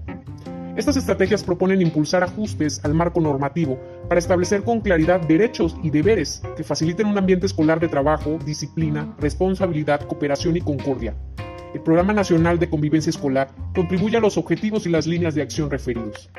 Estas 0.77 0.97
estrategias 0.97 1.43
proponen 1.43 1.83
impulsar 1.83 2.23
ajustes 2.23 2.83
al 2.85 2.95
marco 2.95 3.21
normativo 3.21 3.79
para 4.09 4.19
establecer 4.19 4.63
con 4.63 4.81
claridad 4.81 5.21
derechos 5.21 5.77
y 5.83 5.91
deberes 5.91 6.43
que 6.57 6.65
faciliten 6.65 7.07
un 7.07 7.19
ambiente 7.19 7.45
escolar 7.45 7.79
de 7.79 7.89
trabajo, 7.89 8.39
disciplina, 8.45 9.15
responsabilidad, 9.19 10.01
cooperación 10.03 10.57
y 10.57 10.63
concordia. 10.63 11.15
El 11.75 11.83
Programa 11.83 12.15
Nacional 12.15 12.59
de 12.59 12.71
Convivencia 12.71 13.11
Escolar 13.11 13.51
contribuye 13.75 14.17
a 14.17 14.21
los 14.21 14.39
objetivos 14.39 14.87
y 14.87 14.91
las 14.91 15.07
líneas 15.07 15.35
de 15.35 15.43
acción 15.43 15.71
referidos. 15.71 16.31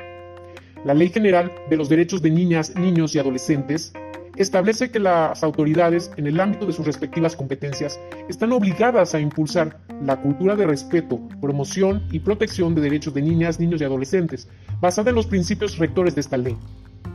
La 0.84 0.94
Ley 0.94 1.08
General 1.08 1.52
de 1.68 1.76
los 1.76 1.88
Derechos 1.88 2.22
de 2.22 2.30
Niñas, 2.30 2.74
Niños 2.76 3.14
y 3.14 3.18
Adolescentes 3.18 3.92
establece 4.36 4.90
que 4.90 5.00
las 5.00 5.42
autoridades, 5.42 6.12
en 6.16 6.28
el 6.28 6.38
ámbito 6.38 6.66
de 6.66 6.72
sus 6.72 6.86
respectivas 6.86 7.34
competencias, 7.34 7.98
están 8.28 8.52
obligadas 8.52 9.14
a 9.14 9.20
impulsar 9.20 9.80
la 10.00 10.20
cultura 10.20 10.54
de 10.54 10.66
respeto, 10.66 11.20
promoción 11.40 12.04
y 12.12 12.20
protección 12.20 12.74
de 12.74 12.82
derechos 12.82 13.14
de 13.14 13.22
niñas, 13.22 13.58
niños 13.58 13.80
y 13.80 13.84
adolescentes, 13.84 14.48
basada 14.80 15.10
en 15.10 15.16
los 15.16 15.26
principios 15.26 15.78
rectores 15.78 16.14
de 16.14 16.20
esta 16.20 16.36
ley, 16.36 16.56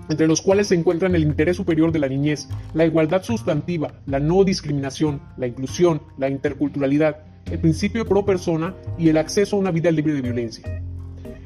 entre 0.10 0.28
los 0.28 0.42
cuales 0.42 0.68
se 0.68 0.76
encuentran 0.76 1.16
el 1.16 1.24
interés 1.24 1.56
superior 1.56 1.94
de 1.94 2.00
la 2.00 2.10
niñez, 2.10 2.50
la 2.74 2.86
igualdad 2.86 3.24
sustantiva, 3.24 3.94
la 4.06 4.20
no 4.20 4.44
discriminación, 4.44 5.22
la 5.38 5.48
inclusión, 5.48 6.02
la 6.18 6.28
interculturalidad, 6.28 7.24
el 7.50 7.60
principio 7.60 8.06
pro 8.06 8.26
persona 8.26 8.76
y 8.98 9.08
el 9.08 9.18
acceso 9.18 9.56
a 9.56 9.60
una 9.60 9.72
vida 9.72 9.92
libre 9.92 10.14
de 10.14 10.22
violencia. 10.22 10.83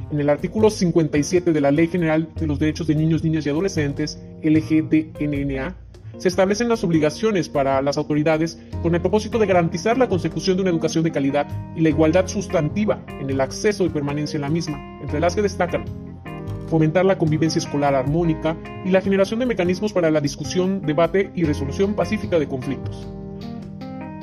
En 0.10 0.20
el 0.20 0.30
artículo 0.30 0.70
57 0.70 1.52
de 1.52 1.62
la 1.62 1.72
Ley 1.72 1.88
General 1.88 2.30
de 2.36 2.48
los 2.48 2.60
Derechos 2.60 2.88
de 2.88 2.96
Niños, 2.96 3.24
Niñas 3.24 3.46
y 3.46 3.50
Adolescentes, 3.50 4.20
LGDNNA, 4.42 5.76
se 6.18 6.28
establecen 6.28 6.70
las 6.70 6.84
obligaciones 6.84 7.50
para 7.50 7.82
las 7.82 7.98
autoridades 7.98 8.58
con 8.82 8.96
el 8.96 9.02
propósito 9.02 9.38
de 9.38 9.46
garantizar 9.46 9.98
la 9.98 10.10
consecución 10.10 10.56
de 10.58 10.62
una 10.64 10.72
educación 10.72 11.04
de 11.04 11.12
calidad 11.12 11.48
y 11.76 11.82
la 11.82 11.90
igualdad 11.90 12.28
sustantiva 12.28 13.04
en 13.20 13.30
el 13.30 13.42
acceso 13.42 13.86
y 13.86 13.90
permanencia 13.90 14.38
en 14.38 14.42
la 14.42 14.50
misma, 14.50 15.00
entre 15.02 15.20
las 15.20 15.36
que 15.36 15.42
destacan 15.42 15.86
fomentar 16.68 17.06
la 17.06 17.18
convivencia 17.18 17.60
escolar 17.60 17.96
armónica 17.96 18.58
y 18.86 18.90
la 18.92 19.02
generación 19.02 19.40
de 19.40 19.46
mecanismos 19.46 19.94
para 19.94 20.12
la 20.12 20.22
discusión, 20.22 20.82
debate 20.82 21.32
y 21.36 21.44
resolución 21.44 21.94
pacífica 21.96 22.40
de 22.40 22.48
conflictos. 22.48 23.08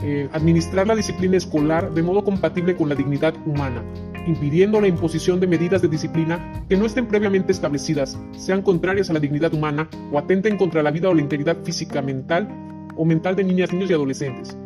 Eh, 0.03 0.29
administrar 0.33 0.87
la 0.87 0.95
disciplina 0.95 1.37
escolar 1.37 1.93
de 1.93 2.03
modo 2.03 2.25
compatible 2.25 2.76
con 2.76 2.88
la 2.88 2.95
dignidad 2.95 3.35
humana, 3.47 3.83
impidiendo 4.26 4.81
la 4.81 4.88
imposición 4.88 5.40
de 5.40 5.47
medidas 5.47 5.83
de 5.83 5.88
disciplina 5.88 6.64
que 6.69 6.76
no 6.76 6.87
estén 6.87 7.07
previamente 7.07 7.52
establecidas, 7.52 8.19
sean 8.37 8.62
contrarias 8.62 9.11
a 9.11 9.12
la 9.12 9.21
dignidad 9.21 9.52
humana 9.54 9.88
o 10.12 10.19
atenten 10.19 10.57
contra 10.57 10.83
la 10.83 10.90
vida 10.90 11.09
o 11.09 11.14
la 11.14 11.23
integridad 11.23 11.57
física, 11.62 12.02
mental 12.02 12.49
o 12.97 13.04
mental 13.04 13.37
de 13.37 13.45
niñas, 13.45 13.73
niños 13.73 13.90
y 13.90 13.95
adolescentes. 13.95 14.57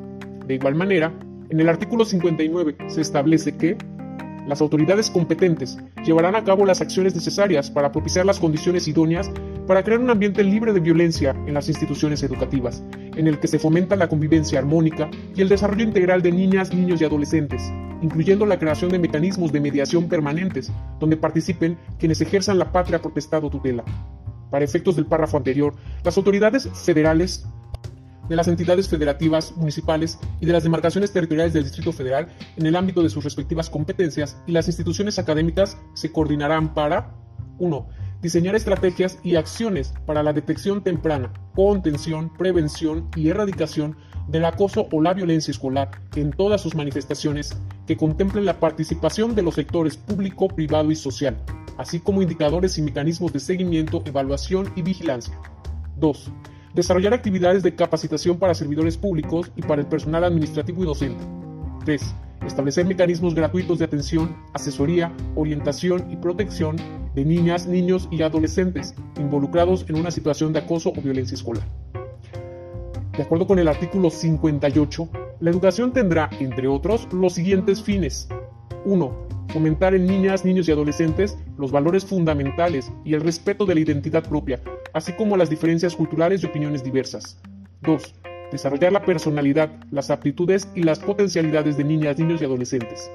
De 0.47 0.55
igual 0.55 0.75
manera, 0.75 1.13
en 1.51 1.61
el 1.61 1.69
artículo 1.69 2.05
59 2.05 2.77
se 2.89 3.01
establece 3.01 3.57
que 3.57 3.77
las 4.47 4.61
autoridades 4.61 5.11
competentes 5.11 5.79
llevarán 6.05 6.35
a 6.35 6.45
cabo 6.45 6.65
las 6.65 6.81
acciones 6.81 7.15
necesarias 7.15 7.71
para 7.71 7.93
propiciar 7.93 8.25
las 8.25 8.41
condiciones 8.41 8.89
idóneas 8.89 9.31
para 9.69 9.83
crear 9.83 10.01
un 10.01 10.09
ambiente 10.09 10.43
libre 10.43 10.73
de 10.73 10.81
violencia 10.81 11.37
en 11.47 11.53
las 11.53 11.69
instituciones 11.69 12.23
educativas, 12.23 12.83
en 12.95 13.27
el 13.27 13.39
que 13.39 13.49
se 13.49 13.59
fomenta 13.59 13.97
la 13.97 14.09
convivencia 14.09 14.59
armónica 14.59 15.11
y 15.37 15.43
el 15.43 15.51
desarrollo 15.51 15.85
integral 15.85 16.23
de 16.23 16.33
niñas, 16.33 16.73
niños 16.73 17.03
y 17.03 17.05
adolescentes, 17.05 17.71
incluyendo 18.01 18.47
la 18.47 18.59
creación 18.59 18.91
de 18.91 18.99
mecanismos 18.99 19.53
de 19.53 19.61
mediación 19.61 20.09
permanentes, 20.09 20.73
donde 20.99 21.19
participen 21.19 21.77
quienes 21.99 22.23
ejerzan 22.23 22.59
la 22.59 22.73
patria 22.73 23.03
potestad 23.03 23.45
o 23.45 23.51
tutela. 23.51 23.85
Para 24.51 24.65
efectos 24.65 24.97
del 24.97 25.05
párrafo 25.05 25.37
anterior, 25.37 25.75
las 26.03 26.17
autoridades 26.17 26.67
federales 26.71 27.47
de 28.27 28.37
las 28.37 28.49
entidades 28.49 28.89
federativas, 28.89 29.55
municipales 29.55 30.19
y 30.41 30.47
de 30.47 30.53
las 30.55 30.63
demarcaciones 30.63 31.13
territoriales 31.13 31.53
del 31.53 31.65
Distrito 31.65 31.93
Federal 31.93 32.29
en 32.57 32.65
el 32.65 32.75
ámbito 32.75 33.03
de 33.03 33.11
sus 33.11 33.23
respectivas 33.23 33.69
competencias 33.69 34.39
y 34.47 34.53
las 34.53 34.67
instituciones 34.67 35.19
académicas 35.19 35.77
se 35.93 36.11
coordinarán 36.11 36.73
para 36.73 37.15
1. 37.59 38.08
Diseñar 38.21 38.57
estrategias 38.57 39.19
y 39.23 39.37
acciones 39.37 39.95
para 40.05 40.25
la 40.25 40.33
detección 40.33 40.83
temprana, 40.83 41.33
contención, 41.55 42.33
prevención 42.37 43.09
y 43.15 43.29
erradicación 43.29 43.97
del 44.27 44.45
acoso 44.45 44.89
o 44.91 45.01
la 45.01 45.15
violencia 45.15 45.53
escolar 45.53 45.91
en 46.17 46.33
todas 46.33 46.61
sus 46.61 46.75
manifestaciones 46.75 47.57
que 47.87 47.97
contemplen 47.97 48.45
la 48.45 48.59
participación 48.59 49.37
de 49.37 49.43
los 49.43 49.55
sectores 49.55 49.97
público, 49.97 50.49
privado 50.49 50.91
y 50.91 50.97
social, 50.97 51.37
así 51.79 52.01
como 52.01 52.21
indicadores 52.21 52.77
y 52.77 52.83
mecanismos 52.83 53.33
de 53.33 53.41
seguimiento, 53.41 54.03
evaluación 54.05 54.73
y 54.75 54.83
vigilancia. 54.83 55.39
2 55.97 56.33
Desarrollar 56.75 57.15
actividades 57.15 57.63
de 57.63 57.75
capacitación 57.75 58.39
para 58.39 58.55
servidores 58.55 58.97
públicos 58.97 59.51
y 59.57 59.63
para 59.63 59.81
el 59.81 59.87
personal 59.87 60.25
administrativo 60.25 60.83
y 60.83 60.87
docente. 60.87 61.25
3. 61.85 62.15
Establecer 62.47 62.85
mecanismos 62.85 63.35
gratuitos 63.35 63.79
de 63.79 63.87
atención, 63.87 64.37
asesoría, 64.53 65.13
orientación 65.35 66.11
y 66.11 66.17
protección 66.17 66.77
de 67.19 67.25
niñas, 67.25 67.67
niños 67.67 68.09
y 68.13 68.23
adolescentes 68.23 68.95
involucrados 69.19 69.85
en 69.89 69.97
una 69.97 70.13
situación 70.13 70.53
de 70.53 70.61
acoso 70.61 70.91
o 70.91 71.01
violencia 71.03 71.35
escolar. 71.35 71.65
De 73.17 73.25
acuerdo 73.25 73.49
con 73.49 73.59
el 73.59 73.67
artículo 73.67 74.09
58, 74.09 75.09
la 75.41 75.51
educación 75.51 75.93
tendrá, 75.93 76.31
entre 76.39 76.69
otros, 76.69 77.09
los 77.13 77.33
siguientes 77.33 77.83
fines. 77.83 78.29
1 78.85 79.29
fomentar 79.49 79.95
en 79.95 80.07
niñas, 80.07 80.45
niños 80.45 80.69
y 80.69 80.73
adolescentes 80.73 81.39
los 81.57 81.73
valores 81.73 82.05
fundamentales 82.05 82.93
y 83.05 83.15
el 83.15 83.23
respeto 83.23 83.65
de 83.65 83.75
la 83.75 83.81
identidad 83.81 84.29
propia, 84.29 84.61
así 84.93 85.15
como 85.15 85.37
las 85.39 85.49
diferencias 85.49 85.97
culturales 85.97 86.43
y 86.43 86.47
opiniones 86.47 86.85
diversas. 86.85 87.41
2. 87.81 88.15
Desarrollar 88.53 88.93
la 88.93 89.03
personalidad, 89.03 89.71
las 89.91 90.11
aptitudes 90.11 90.69
y 90.75 90.83
las 90.83 90.99
potencialidades 90.99 91.79
de 91.79 91.85
niñas, 91.85 92.19
niños 92.19 92.43
y 92.43 92.45
adolescentes. 92.45 93.11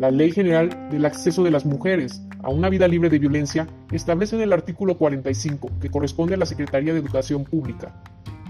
La 0.00 0.10
Ley 0.10 0.32
General 0.32 0.88
del 0.90 1.04
Acceso 1.04 1.44
de 1.44 1.50
las 1.50 1.66
Mujeres 1.66 2.22
a 2.42 2.48
una 2.48 2.70
vida 2.70 2.88
libre 2.88 3.10
de 3.10 3.18
violencia 3.18 3.66
establece 3.92 4.34
en 4.34 4.40
el 4.40 4.54
artículo 4.54 4.96
45, 4.96 5.72
que 5.78 5.90
corresponde 5.90 6.36
a 6.36 6.38
la 6.38 6.46
Secretaría 6.46 6.94
de 6.94 7.00
Educación 7.00 7.44
Pública. 7.44 8.02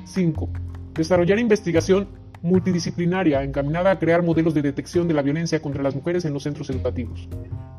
5. 0.04 0.49
Desarrollar 0.95 1.40
investigación 1.40 2.07
multidisciplinaria 2.40 3.42
encaminada 3.42 3.90
a 3.90 3.99
crear 3.99 4.23
modelos 4.23 4.54
de 4.54 4.62
detección 4.62 5.09
de 5.09 5.14
la 5.14 5.23
violencia 5.23 5.61
contra 5.61 5.83
las 5.83 5.97
mujeres 5.97 6.25
en 6.25 6.35
los 6.35 6.45
centros 6.45 6.71
educativos. 6.71 7.28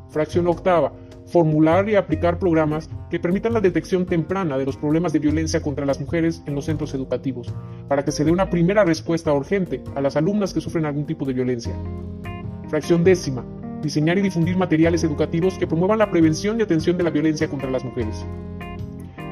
Fracción 0.09 0.47
octava. 0.47 0.91
Formular 1.27 1.87
y 1.87 1.95
aplicar 1.95 2.39
programas 2.39 2.89
que 3.09 3.21
permitan 3.21 3.53
la 3.53 3.61
detección 3.61 4.05
temprana 4.05 4.57
de 4.57 4.65
los 4.65 4.75
problemas 4.75 5.13
de 5.13 5.19
violencia 5.19 5.61
contra 5.61 5.85
las 5.85 6.01
mujeres 6.01 6.43
en 6.45 6.55
los 6.55 6.65
centros 6.65 6.93
educativos, 6.93 7.53
para 7.87 8.03
que 8.03 8.11
se 8.11 8.25
dé 8.25 8.31
una 8.31 8.49
primera 8.49 8.83
respuesta 8.83 9.31
urgente 9.31 9.81
a 9.95 10.01
las 10.01 10.17
alumnas 10.17 10.53
que 10.53 10.59
sufren 10.59 10.83
algún 10.83 11.05
tipo 11.05 11.23
de 11.23 11.31
violencia. 11.31 11.73
Fracción 12.67 13.05
décima. 13.05 13.45
Diseñar 13.81 14.17
y 14.17 14.21
difundir 14.21 14.57
materiales 14.57 15.03
educativos 15.03 15.57
que 15.57 15.67
promuevan 15.67 15.99
la 15.99 16.11
prevención 16.11 16.59
y 16.59 16.63
atención 16.63 16.97
de 16.97 17.03
la 17.03 17.09
violencia 17.09 17.49
contra 17.49 17.69
las 17.69 17.83
mujeres. 17.83 18.25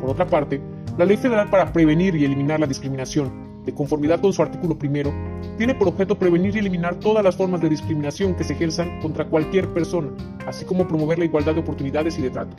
Por 0.01 0.09
otra 0.09 0.25
parte, 0.25 0.61
la 0.97 1.05
Ley 1.05 1.17
Federal 1.17 1.49
para 1.49 1.71
Prevenir 1.71 2.15
y 2.15 2.25
Eliminar 2.25 2.59
la 2.59 2.67
Discriminación 2.67 3.49
de 3.65 3.73
conformidad 3.73 4.21
con 4.21 4.33
su 4.33 4.41
artículo 4.41 4.77
primero, 4.77 5.13
tiene 5.57 5.75
por 5.75 5.87
objeto 5.87 6.17
prevenir 6.17 6.55
y 6.55 6.59
eliminar 6.59 6.95
todas 6.95 7.23
las 7.23 7.35
formas 7.35 7.61
de 7.61 7.69
discriminación 7.69 8.35
que 8.35 8.43
se 8.43 8.53
ejerzan 8.53 8.99
contra 9.01 9.25
cualquier 9.25 9.67
persona, 9.69 10.09
así 10.47 10.65
como 10.65 10.87
promover 10.87 11.19
la 11.19 11.25
igualdad 11.25 11.53
de 11.53 11.61
oportunidades 11.61 12.17
y 12.17 12.23
de 12.23 12.29
trato. 12.29 12.55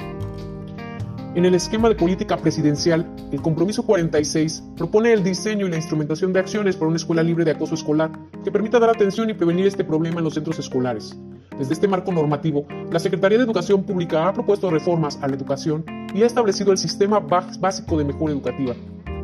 En 1.34 1.44
el 1.44 1.54
esquema 1.54 1.88
de 1.88 1.94
política 1.94 2.36
presidencial, 2.36 3.08
el 3.30 3.40
compromiso 3.40 3.84
46 3.84 4.64
propone 4.76 5.12
el 5.12 5.22
diseño 5.22 5.66
y 5.66 5.70
la 5.70 5.76
instrumentación 5.76 6.32
de 6.32 6.40
acciones 6.40 6.76
para 6.76 6.88
una 6.88 6.96
escuela 6.96 7.22
libre 7.22 7.44
de 7.44 7.52
acoso 7.52 7.74
escolar 7.74 8.10
que 8.44 8.50
permita 8.50 8.80
dar 8.80 8.90
atención 8.90 9.30
y 9.30 9.34
prevenir 9.34 9.66
este 9.66 9.84
problema 9.84 10.18
en 10.18 10.24
los 10.24 10.34
centros 10.34 10.58
escolares. 10.58 11.16
Desde 11.60 11.74
este 11.74 11.88
marco 11.88 12.10
normativo, 12.10 12.64
la 12.90 12.98
Secretaría 12.98 13.36
de 13.36 13.44
Educación 13.44 13.82
Pública 13.82 14.26
ha 14.26 14.32
propuesto 14.32 14.70
reformas 14.70 15.18
a 15.20 15.28
la 15.28 15.36
educación 15.36 15.84
y 16.14 16.22
ha 16.22 16.26
establecido 16.26 16.72
el 16.72 16.78
sistema 16.78 17.20
básico 17.20 17.98
de 17.98 18.04
mejora 18.06 18.32
educativa, 18.32 18.74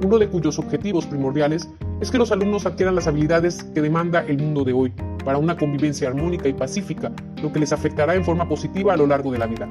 uno 0.05 0.19
de 0.19 0.29
cuyos 0.29 0.59
objetivos 0.59 1.07
primordiales 1.07 1.67
es 1.99 2.11
que 2.11 2.19
los 2.19 2.33
alumnos 2.33 2.67
adquieran 2.67 2.95
las 2.95 3.07
habilidades 3.07 3.65
que 3.65 3.81
demanda 3.81 4.23
el 4.27 4.37
mundo 4.37 4.65
de 4.65 4.75
hoy 4.75 4.93
para 5.25 5.39
una 5.39 5.57
convivencia 5.57 6.09
armónica 6.09 6.47
y 6.47 6.53
pacífica, 6.53 7.11
lo 7.43 7.51
que 7.55 7.61
les 7.61 7.73
afectará 7.73 8.15
en 8.15 8.23
forma 8.23 8.47
positiva 8.47 8.93
a 8.93 8.99
lo 8.99 9.07
largo 9.07 9.33
de 9.33 9.39
la 9.39 9.47
vida. 9.47 9.67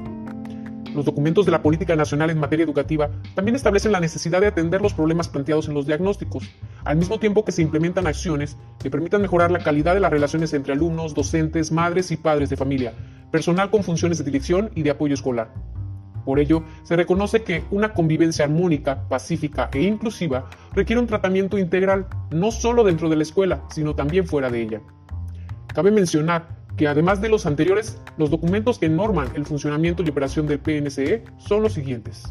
Los 0.96 1.04
documentos 1.04 1.44
de 1.44 1.52
la 1.52 1.60
Política 1.60 1.94
Nacional 1.94 2.30
en 2.30 2.40
materia 2.40 2.64
educativa 2.64 3.10
también 3.34 3.54
establecen 3.54 3.92
la 3.92 4.00
necesidad 4.00 4.40
de 4.40 4.46
atender 4.46 4.80
los 4.80 4.94
problemas 4.94 5.28
planteados 5.28 5.68
en 5.68 5.74
los 5.74 5.86
diagnósticos, 5.86 6.48
al 6.84 6.96
mismo 6.96 7.18
tiempo 7.18 7.44
que 7.44 7.52
se 7.52 7.60
implementan 7.60 8.06
acciones 8.06 8.56
que 8.78 8.90
permitan 8.90 9.20
mejorar 9.20 9.50
la 9.50 9.58
calidad 9.58 9.92
de 9.92 10.00
las 10.00 10.10
relaciones 10.10 10.54
entre 10.54 10.72
alumnos, 10.72 11.12
docentes, 11.12 11.70
madres 11.70 12.10
y 12.12 12.16
padres 12.16 12.48
de 12.48 12.56
familia, 12.56 12.94
personal 13.30 13.68
con 13.68 13.84
funciones 13.84 14.16
de 14.16 14.24
dirección 14.24 14.70
y 14.74 14.84
de 14.84 14.90
apoyo 14.90 15.12
escolar. 15.12 15.52
Por 16.24 16.40
ello, 16.40 16.64
se 16.82 16.96
reconoce 16.96 17.42
que 17.42 17.62
una 17.70 17.92
convivencia 17.92 18.46
armónica, 18.46 19.06
pacífica 19.06 19.68
e 19.74 19.82
inclusiva 19.82 20.48
requiere 20.72 20.98
un 20.98 21.06
tratamiento 21.06 21.58
integral, 21.58 22.06
no 22.30 22.50
solo 22.50 22.84
dentro 22.84 23.10
de 23.10 23.16
la 23.16 23.22
escuela, 23.22 23.64
sino 23.68 23.94
también 23.94 24.26
fuera 24.26 24.48
de 24.48 24.62
ella. 24.62 24.80
Cabe 25.74 25.90
mencionar 25.90 26.55
que 26.76 26.88
además 26.88 27.20
de 27.20 27.28
los 27.28 27.46
anteriores, 27.46 28.00
los 28.18 28.30
documentos 28.30 28.78
que 28.78 28.88
norman 28.88 29.28
el 29.34 29.46
funcionamiento 29.46 30.02
y 30.02 30.10
operación 30.10 30.46
del 30.46 30.58
PNCE 30.58 31.24
son 31.38 31.62
los 31.62 31.72
siguientes. 31.72 32.24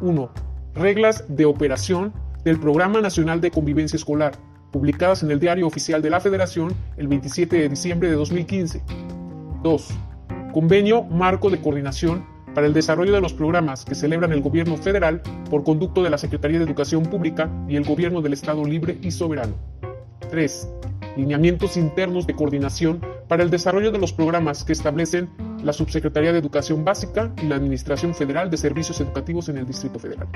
1. 0.00 0.30
Reglas 0.74 1.24
de 1.28 1.44
operación 1.44 2.12
del 2.44 2.58
Programa 2.58 3.00
Nacional 3.00 3.40
de 3.40 3.50
Convivencia 3.50 3.96
Escolar, 3.96 4.32
publicadas 4.70 5.22
en 5.22 5.30
el 5.30 5.40
Diario 5.40 5.66
Oficial 5.66 6.02
de 6.02 6.10
la 6.10 6.20
Federación 6.20 6.74
el 6.96 7.08
27 7.08 7.56
de 7.56 7.68
diciembre 7.68 8.08
de 8.08 8.14
2015. 8.14 8.82
2. 9.62 9.88
Convenio 10.52 11.02
Marco 11.04 11.50
de 11.50 11.60
Coordinación 11.60 12.24
para 12.54 12.66
el 12.66 12.72
desarrollo 12.72 13.12
de 13.12 13.20
los 13.20 13.34
programas 13.34 13.84
que 13.84 13.94
celebran 13.94 14.32
el 14.32 14.40
gobierno 14.40 14.76
federal 14.76 15.20
por 15.50 15.62
conducto 15.64 16.02
de 16.02 16.10
la 16.10 16.18
Secretaría 16.18 16.58
de 16.58 16.64
Educación 16.64 17.02
Pública 17.04 17.50
y 17.68 17.76
el 17.76 17.84
gobierno 17.84 18.22
del 18.22 18.32
Estado 18.32 18.64
libre 18.64 18.98
y 19.02 19.10
soberano. 19.10 19.54
3. 20.30 20.68
Lineamientos 21.16 21.76
internos 21.76 22.26
de 22.26 22.34
coordinación 22.34 23.00
para 23.28 23.42
el 23.42 23.50
desarrollo 23.50 23.92
de 23.92 23.98
los 23.98 24.12
programas 24.12 24.64
que 24.64 24.72
establecen 24.72 25.28
la 25.62 25.72
Subsecretaría 25.72 26.32
de 26.32 26.38
Educación 26.38 26.84
Básica 26.84 27.32
y 27.42 27.46
la 27.46 27.56
Administración 27.56 28.14
Federal 28.14 28.50
de 28.50 28.56
Servicios 28.56 29.00
Educativos 29.00 29.48
en 29.48 29.58
el 29.58 29.66
Distrito 29.66 29.98
Federal. 29.98 30.28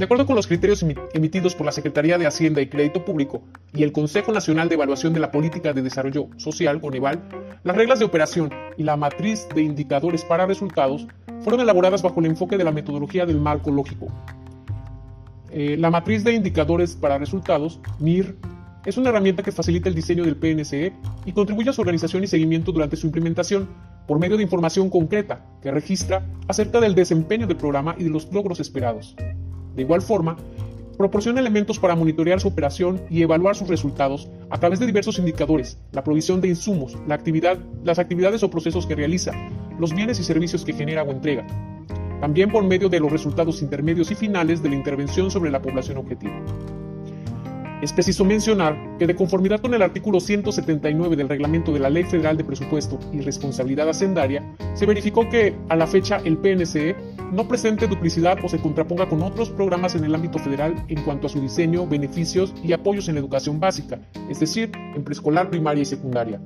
De 0.00 0.04
acuerdo 0.04 0.24
con 0.24 0.34
los 0.34 0.46
criterios 0.46 0.82
emitidos 1.12 1.54
por 1.54 1.66
la 1.66 1.72
Secretaría 1.72 2.16
de 2.16 2.26
Hacienda 2.26 2.62
y 2.62 2.68
Crédito 2.68 3.04
Público 3.04 3.42
y 3.74 3.82
el 3.82 3.92
Consejo 3.92 4.32
Nacional 4.32 4.68
de 4.68 4.76
Evaluación 4.76 5.12
de 5.12 5.20
la 5.20 5.30
Política 5.30 5.74
de 5.74 5.82
Desarrollo 5.82 6.28
Social, 6.38 6.80
CONEVAL, 6.80 7.22
las 7.64 7.76
reglas 7.76 7.98
de 7.98 8.06
operación 8.06 8.50
y 8.78 8.82
la 8.82 8.96
matriz 8.96 9.46
de 9.54 9.60
indicadores 9.60 10.24
para 10.24 10.46
resultados 10.46 11.06
fueron 11.42 11.60
elaboradas 11.60 12.00
bajo 12.00 12.20
el 12.20 12.26
enfoque 12.26 12.56
de 12.56 12.64
la 12.64 12.72
metodología 12.72 13.26
del 13.26 13.40
marco 13.40 13.70
lógico. 13.70 14.08
Eh, 15.50 15.76
la 15.78 15.90
matriz 15.90 16.24
de 16.24 16.32
indicadores 16.32 16.94
para 16.94 17.18
resultados, 17.18 17.78
MIR, 17.98 18.36
es 18.84 18.96
una 18.96 19.10
herramienta 19.10 19.42
que 19.42 19.52
facilita 19.52 19.88
el 19.88 19.94
diseño 19.94 20.24
del 20.24 20.36
PNCE 20.36 20.92
y 21.26 21.32
contribuye 21.32 21.70
a 21.70 21.72
su 21.72 21.82
organización 21.82 22.24
y 22.24 22.26
seguimiento 22.26 22.72
durante 22.72 22.96
su 22.96 23.06
implementación 23.06 23.68
por 24.06 24.18
medio 24.18 24.36
de 24.36 24.42
información 24.42 24.88
concreta 24.88 25.44
que 25.62 25.70
registra 25.70 26.26
acerca 26.48 26.80
del 26.80 26.94
desempeño 26.94 27.46
del 27.46 27.58
programa 27.58 27.94
y 27.98 28.04
de 28.04 28.10
los 28.10 28.32
logros 28.32 28.58
esperados. 28.58 29.14
De 29.76 29.82
igual 29.82 30.00
forma, 30.00 30.36
proporciona 30.96 31.40
elementos 31.40 31.78
para 31.78 31.94
monitorear 31.94 32.40
su 32.40 32.48
operación 32.48 33.02
y 33.10 33.22
evaluar 33.22 33.54
sus 33.54 33.68
resultados 33.68 34.28
a 34.48 34.58
través 34.58 34.80
de 34.80 34.86
diversos 34.86 35.18
indicadores, 35.18 35.78
la 35.92 36.02
provisión 36.02 36.40
de 36.40 36.48
insumos, 36.48 36.96
la 37.06 37.14
actividad, 37.14 37.58
las 37.84 37.98
actividades 37.98 38.42
o 38.42 38.50
procesos 38.50 38.86
que 38.86 38.96
realiza, 38.96 39.32
los 39.78 39.94
bienes 39.94 40.18
y 40.20 40.24
servicios 40.24 40.64
que 40.64 40.72
genera 40.72 41.02
o 41.02 41.10
entrega, 41.10 41.46
también 42.20 42.50
por 42.50 42.64
medio 42.64 42.88
de 42.88 43.00
los 43.00 43.12
resultados 43.12 43.62
intermedios 43.62 44.10
y 44.10 44.14
finales 44.14 44.62
de 44.62 44.70
la 44.70 44.74
intervención 44.74 45.30
sobre 45.30 45.50
la 45.50 45.62
población 45.62 45.98
objetivo. 45.98 46.34
Es 47.82 47.94
preciso 47.94 48.26
mencionar 48.26 48.76
que 48.98 49.06
de 49.06 49.16
conformidad 49.16 49.60
con 49.60 49.72
el 49.72 49.80
artículo 49.80 50.20
179 50.20 51.16
del 51.16 51.30
reglamento 51.30 51.72
de 51.72 51.80
la 51.80 51.88
Ley 51.88 52.04
Federal 52.04 52.36
de 52.36 52.44
Presupuesto 52.44 52.98
y 53.10 53.22
Responsabilidad 53.22 53.88
Hacendaria, 53.88 54.44
se 54.74 54.84
verificó 54.84 55.26
que, 55.30 55.56
a 55.70 55.76
la 55.76 55.86
fecha, 55.86 56.20
el 56.24 56.36
PNCE 56.36 56.94
no 57.32 57.48
presente 57.48 57.86
duplicidad 57.86 58.36
o 58.44 58.50
se 58.50 58.60
contraponga 58.60 59.08
con 59.08 59.22
otros 59.22 59.48
programas 59.48 59.94
en 59.94 60.04
el 60.04 60.14
ámbito 60.14 60.38
federal 60.38 60.74
en 60.88 61.02
cuanto 61.04 61.26
a 61.26 61.30
su 61.30 61.40
diseño, 61.40 61.86
beneficios 61.86 62.52
y 62.62 62.74
apoyos 62.74 63.08
en 63.08 63.14
la 63.14 63.20
educación 63.20 63.60
básica, 63.60 63.98
es 64.28 64.40
decir, 64.40 64.70
en 64.94 65.02
preescolar, 65.02 65.48
primaria 65.48 65.80
y 65.80 65.86
secundaria 65.86 66.38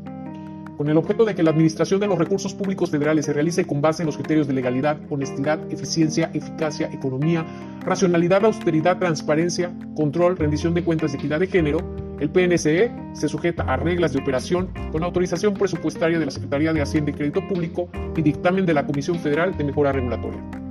con 0.77 0.89
el 0.89 0.97
objeto 0.97 1.25
de 1.25 1.35
que 1.35 1.43
la 1.43 1.51
administración 1.51 2.01
de 2.01 2.07
los 2.07 2.19
recursos 2.19 2.55
públicos 2.55 2.91
federales 2.91 3.27
se 3.27 3.33
realice 3.33 3.67
con 3.67 3.81
base 3.81 4.03
en 4.03 4.07
los 4.07 4.17
criterios 4.17 4.47
de 4.47 4.55
legalidad, 4.55 4.99
honestidad, 5.11 5.61
eficiencia, 5.71 6.31
eficacia, 6.35 6.91
economía, 6.93 7.45
racionalidad, 7.81 8.45
austeridad, 8.45 8.99
transparencia, 8.99 9.73
control, 9.97 10.37
rendición 10.37 10.75
de 10.75 10.85
cuentas 10.85 11.13
y 11.13 11.17
equidad 11.17 11.41
de 11.41 11.47
género, 11.47 11.79
el 12.21 12.31
PNCE 12.31 12.93
se 13.13 13.29
sujeta 13.29 13.65
a 13.65 13.77
reglas 13.77 14.13
de 14.13 14.21
operación 14.21 14.71
con 14.93 15.03
autorización 15.03 15.55
presupuestaria 15.55 16.19
de 16.19 16.27
la 16.27 16.31
Secretaría 16.31 16.73
de 16.73 16.83
Hacienda 16.83 17.11
y 17.11 17.15
Crédito 17.15 17.47
Público 17.47 17.89
y 18.17 18.23
dictamen 18.23 18.67
de 18.67 18.75
la 18.75 18.87
Comisión 18.87 19.19
Federal 19.19 19.57
de 19.57 19.65
Mejora 19.65 19.93
Regulatoria. 19.93 20.64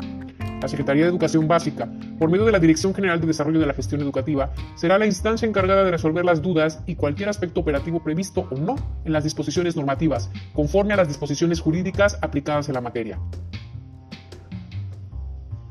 La 0.63 0.69
Secretaría 0.69 1.03
de 1.03 1.09
Educación 1.09 1.45
Básica, 1.45 1.89
por 2.17 2.29
medio 2.29 2.45
de 2.45 2.53
la 2.53 2.59
Dirección 2.59 2.95
General 2.95 3.19
de 3.19 3.27
Desarrollo 3.27 3.59
de 3.59 3.65
la 3.65 3.73
Gestión 3.73 3.99
Educativa, 3.99 4.53
será 4.75 4.97
la 4.97 5.05
instancia 5.05 5.45
encargada 5.45 5.83
de 5.83 5.91
resolver 5.91 6.23
las 6.23 6.41
dudas 6.41 6.81
y 6.85 6.95
cualquier 6.95 7.27
aspecto 7.27 7.59
operativo 7.59 8.01
previsto 8.01 8.47
o 8.49 8.55
no 8.55 8.77
en 9.03 9.11
las 9.11 9.25
disposiciones 9.25 9.75
normativas, 9.75 10.31
conforme 10.53 10.93
a 10.93 10.95
las 10.95 11.09
disposiciones 11.09 11.59
jurídicas 11.59 12.17
aplicadas 12.21 12.69
en 12.69 12.75
la 12.75 12.79
materia. 12.79 13.19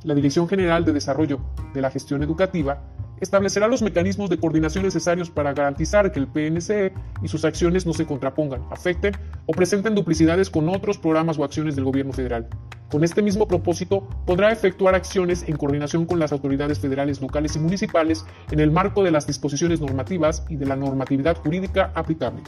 La 0.04 0.14
Dirección 0.14 0.46
General 0.46 0.84
de 0.84 0.92
Desarrollo 0.92 1.40
de 1.72 1.80
la 1.80 1.90
Gestión 1.90 2.22
Educativa 2.22 2.82
establecerá 3.18 3.68
los 3.68 3.80
mecanismos 3.80 4.28
de 4.28 4.36
coordinación 4.36 4.84
necesarios 4.84 5.30
para 5.30 5.54
garantizar 5.54 6.12
que 6.12 6.18
el 6.18 6.26
PNCE 6.26 6.92
y 7.22 7.28
sus 7.28 7.46
acciones 7.46 7.86
no 7.86 7.94
se 7.94 8.04
contrapongan, 8.04 8.60
afecten 8.70 9.14
o 9.46 9.52
presenten 9.52 9.94
duplicidades 9.94 10.50
con 10.50 10.68
otros 10.68 10.98
programas 10.98 11.38
o 11.38 11.44
acciones 11.44 11.76
del 11.76 11.84
gobierno 11.86 12.12
federal. 12.12 12.50
Con 12.92 13.04
este 13.04 13.22
mismo 13.22 13.48
propósito, 13.48 14.06
podrá 14.26 14.52
efectuar 14.52 14.94
acciones 14.94 15.48
en 15.48 15.56
coordinación 15.56 16.04
con 16.04 16.18
las 16.18 16.30
autoridades 16.30 16.78
federales, 16.78 17.22
locales 17.22 17.56
y 17.56 17.58
municipales 17.58 18.26
en 18.50 18.60
el 18.60 18.70
marco 18.70 19.02
de 19.02 19.10
las 19.10 19.26
disposiciones 19.26 19.80
normativas 19.80 20.44
y 20.50 20.56
de 20.56 20.66
la 20.66 20.76
normatividad 20.76 21.38
jurídica 21.38 21.90
aplicable. 21.94 22.42